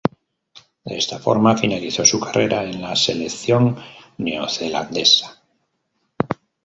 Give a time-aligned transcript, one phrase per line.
[0.83, 3.77] De esta forma finalizó su carrera en la selección
[4.17, 5.39] neozelandesa.